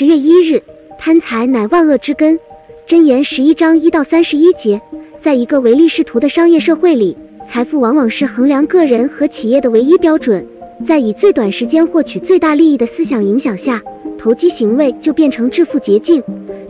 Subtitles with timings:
[0.00, 0.62] 十月一日，
[0.98, 2.40] 贪财乃万恶之根。
[2.88, 4.80] 箴言十一章一到三十一节，
[5.20, 7.14] 在一个唯利是图的商业社会里，
[7.46, 10.42] 财富往往是衡量个人和企业的唯一标准。
[10.82, 13.82] 在以最短时间获取最大利益的思想影响下，
[14.16, 16.22] 投机行为就变成致富捷径。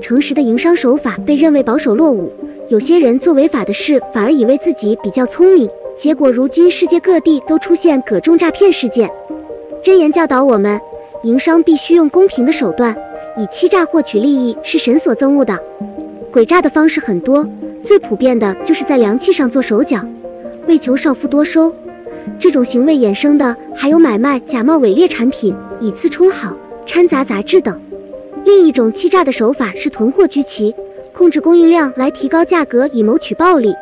[0.00, 2.32] 诚实的营商手法被认为保守落伍，
[2.70, 9.10] 有些人做违法的事，反而以为自己比较聪明，结果如今世界各地都出现各种诈骗事件。
[9.84, 10.80] 箴言教导我们，
[11.24, 12.96] 营商必须用公平的手段，
[13.38, 15.56] 以欺诈获取利益是神所憎恶的。
[16.32, 17.46] 诡诈的方式很多，
[17.84, 20.04] 最普遍的就是在良器上做手脚，
[20.66, 21.72] 为求少付多收。
[22.38, 27.80] 这种行为衍生的还有买卖假冒伪劣产品，以次充好、掺杂杂质等。
[28.44, 30.74] 另一种欺诈的手法是囤货居奇，
[31.12, 33.72] 控制供应量来提高价格以谋取暴利。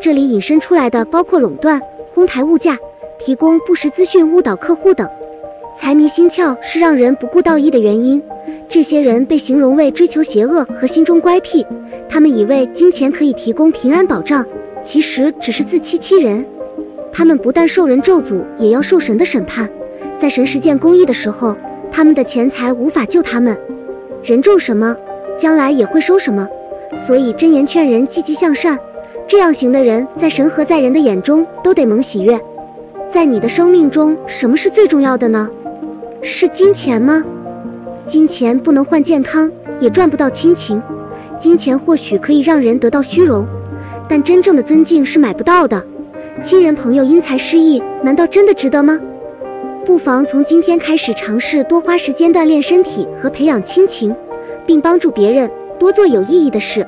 [0.00, 1.80] 这里引申出来的包括垄断、
[2.14, 2.78] 哄抬物价、
[3.20, 5.06] 提供不实资讯误导客户等。
[5.76, 8.22] 财迷心窍是让人不顾道义的原因。
[8.72, 11.62] 这些人被形容为追求邪恶和心中乖僻，
[12.08, 14.42] 他们以为金钱可以提供平安保障，
[14.82, 16.42] 其实只是自欺欺人。
[17.12, 19.68] 他们不但受人咒诅，也要受神的审判。
[20.16, 21.54] 在神实践公义的时候，
[21.92, 23.54] 他们的钱财无法救他们。
[24.24, 24.96] 人种什么，
[25.36, 26.48] 将来也会收什么。
[26.96, 28.78] 所以真言劝人积极向善，
[29.26, 32.40] 这样行的人，在神和在人的眼中都得蒙喜悦。
[33.06, 35.50] 在你的生命中，什么是最重要的呢？
[36.22, 37.22] 是金钱吗？
[38.04, 40.82] 金钱不能换健康，也赚不到亲情。
[41.38, 43.46] 金钱或许可以让人得到虚荣，
[44.08, 45.80] 但真正的尊敬是买不到的。
[46.42, 48.98] 亲人朋友因财失义，难道真的值得吗？
[49.84, 54.14] 不妨从今天开始尝试多花时间锻炼身体和培养亲情，
[54.66, 56.84] 并帮助别人，多做有意义的事。